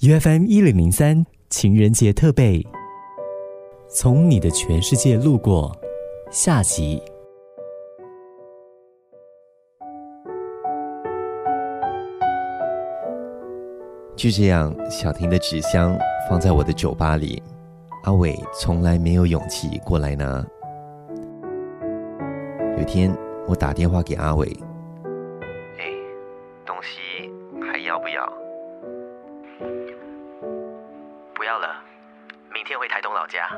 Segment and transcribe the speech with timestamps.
[0.00, 2.64] ，UFM 一零零三情人节特备，
[3.88, 5.76] 从你的全世界路过，
[6.30, 7.02] 下集。
[14.14, 17.42] 就这样，小婷的纸箱放在我的酒吧里，
[18.04, 20.46] 阿伟从来没有勇气过来拿。
[22.78, 23.12] 有天，
[23.48, 24.56] 我打电话给阿伟，
[33.28, 33.48] 家。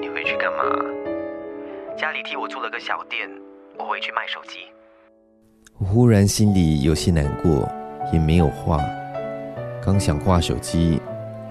[0.00, 0.62] 你回去干嘛？
[1.96, 3.28] 家里替我租了个小店，
[3.78, 4.60] 我回去卖手机。
[5.78, 7.68] 我忽然心里有些难过，
[8.12, 8.78] 也没有话。
[9.84, 11.00] 刚想挂手机，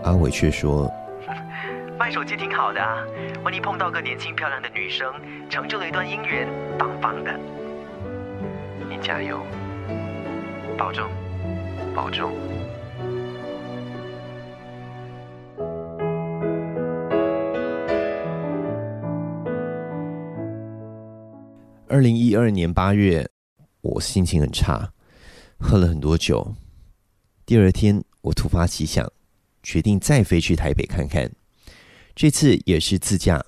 [0.04, 0.90] 阿伟却说：
[2.00, 3.06] “卖手机挺好的啊，
[3.44, 5.14] 万一碰到个年轻漂亮的女生，
[5.50, 6.48] 成就了一段姻缘，
[6.78, 7.32] 棒棒的。
[8.90, 9.40] 你加油，
[10.78, 11.10] 保重，
[11.96, 12.32] 保重。”
[21.92, 23.30] 二零一二年八月，
[23.82, 24.94] 我心情很差，
[25.60, 26.56] 喝了很多酒。
[27.46, 28.02] 第二天。
[28.22, 29.12] 我突发奇想，
[29.64, 31.32] 决定再飞去台北看看。
[32.14, 33.44] 这次也是自驾，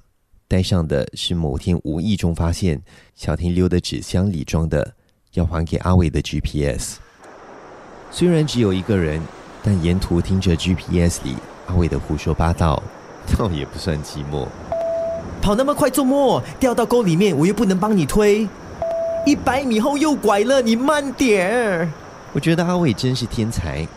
[0.48, 2.82] 带上的是某天无意中发现
[3.14, 4.96] 小婷留的纸箱里装的
[5.34, 6.98] 要还给阿伟的 GPS。
[8.10, 9.22] 虽然只有一个人，
[9.62, 11.36] 但沿途听着 GPS 里
[11.68, 12.82] 阿伟的胡说八道，
[13.38, 14.48] 倒也不算寂寞。
[15.42, 16.42] 跑那么快做么？
[16.60, 18.48] 掉到沟里面，我又不能帮你推。
[19.26, 21.92] 一百米后右拐了，你慢点。
[22.34, 23.88] 我觉得阿伟真是天才。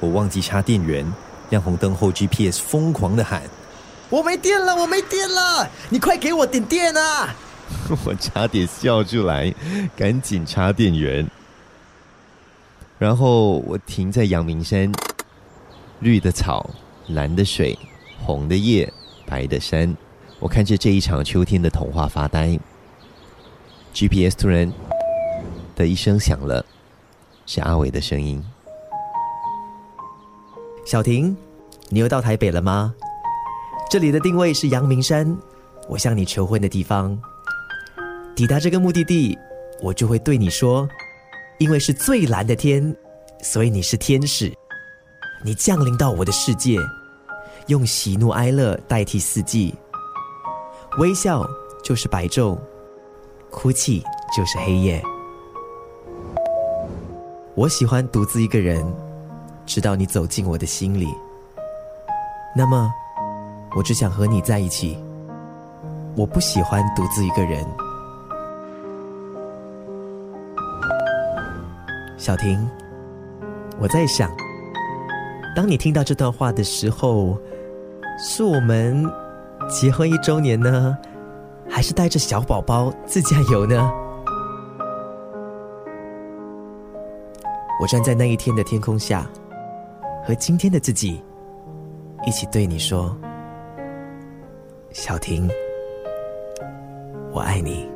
[0.00, 1.06] 我忘记插电源，
[1.50, 3.42] 亮红灯后，GPS 疯狂的喊
[4.10, 7.34] ：“我没电了，我没电了，你快给我点电啊！”
[8.04, 9.52] 我差点笑出来，
[9.96, 11.26] 赶紧插电源。
[12.98, 14.92] 然后我停在阳明山，
[16.00, 16.68] 绿的草，
[17.08, 17.78] 蓝的水，
[18.24, 18.90] 红的叶，
[19.26, 19.94] 白的山。
[20.44, 22.58] 我看着这一场秋天的童话发呆。
[23.94, 24.70] GPS 突然
[25.74, 26.62] 的一声响了，
[27.46, 28.44] 是阿伟的声音。
[30.84, 31.34] 小婷，
[31.88, 32.94] 你又到台北了吗？
[33.88, 35.34] 这里的定位是阳明山，
[35.88, 37.18] 我向你求婚的地方。
[38.36, 39.38] 抵达这个目的地，
[39.80, 40.86] 我就会对你说：
[41.56, 42.94] 因为是最蓝的天，
[43.40, 44.52] 所以你是天使。
[45.42, 46.78] 你降临到我的世界，
[47.68, 49.74] 用喜怒哀乐代替四季。
[50.98, 51.44] 微笑
[51.82, 52.56] 就是白昼，
[53.50, 54.02] 哭泣
[54.36, 55.02] 就是黑夜。
[57.54, 58.84] 我喜欢独自一个人。
[59.66, 61.08] 直到你走进我的心里，
[62.54, 62.92] 那么
[63.74, 65.02] 我只想和你在一起。
[66.14, 67.66] 我不喜欢独自一个人。
[72.18, 72.68] 小婷，
[73.78, 74.30] 我在想，
[75.56, 77.38] 当你听到这段话的时候，
[78.18, 79.10] 是我们
[79.68, 80.96] 结婚一周年呢，
[81.68, 83.90] 还是带着小宝宝自驾游呢？
[87.80, 89.26] 我站在那一天的天空下。
[90.26, 91.22] 和今天的自己
[92.24, 93.14] 一起对你说
[94.90, 95.46] ：“小婷，
[97.30, 97.86] 我爱你。”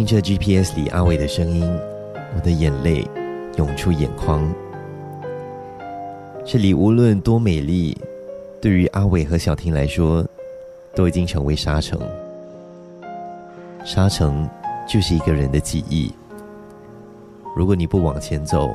[0.00, 1.62] 听着 GPS 里阿伟的声音，
[2.34, 3.06] 我的眼泪
[3.58, 4.50] 涌出眼眶。
[6.42, 7.94] 这里无论多美丽。
[8.62, 10.26] 对于阿伟和小婷来说，
[10.94, 12.00] 都已经成为沙城。
[13.84, 14.48] 沙城
[14.88, 16.10] 就是一个人的记忆。
[17.54, 18.70] 如果你不往前走，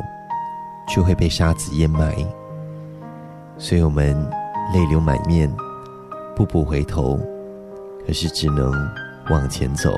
[0.88, 2.16] 就会被沙子淹埋。
[3.58, 4.16] 所以我们
[4.72, 5.52] 泪流满面，
[6.36, 7.20] 步步回头，
[8.06, 8.72] 可是只能
[9.32, 9.92] 往前走，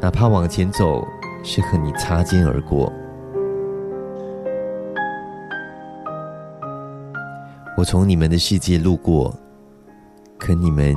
[0.00, 1.06] 哪怕往前走
[1.42, 2.92] 是和你擦肩而过。
[7.76, 9.34] 我从你们的世界路过，
[10.38, 10.94] 可你们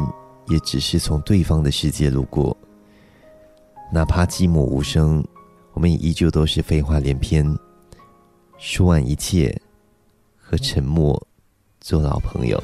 [0.47, 2.55] 也只是从对方的世界路过。
[3.91, 5.25] 哪怕寂寞无声，
[5.73, 7.45] 我们也依旧都是废话连篇，
[8.57, 9.59] 说完一切，
[10.37, 11.19] 和沉默
[11.79, 12.61] 做老朋友。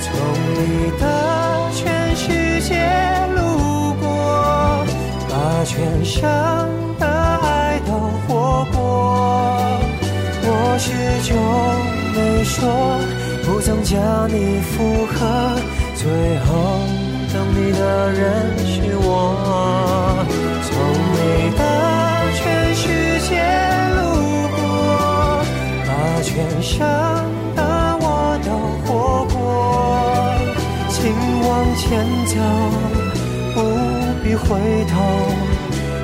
[0.00, 0.14] 从
[0.54, 3.11] 你的全世界，
[5.62, 6.20] 把全生
[6.98, 7.92] 的爱都
[8.26, 9.78] 活过，
[10.42, 10.90] 我始
[11.22, 11.38] 终。
[12.12, 12.98] 没说，
[13.44, 15.54] 不曾将你附和，
[15.94, 16.02] 最
[16.40, 16.50] 后
[17.32, 18.72] 等你的人是
[19.02, 20.26] 我。
[20.66, 20.74] 从
[21.14, 21.62] 你的
[22.34, 22.42] 全
[22.74, 22.82] 世
[23.28, 23.30] 界
[23.94, 24.02] 路
[24.58, 24.60] 过，
[25.86, 25.90] 把
[26.24, 26.74] 全生
[27.54, 27.62] 的
[28.00, 28.04] 我
[28.42, 28.50] 都
[28.82, 28.90] 活
[29.32, 29.38] 过。
[30.90, 30.98] 请
[31.46, 31.86] 往前
[32.26, 32.34] 走，
[33.54, 33.56] 不
[34.24, 34.92] 必回头，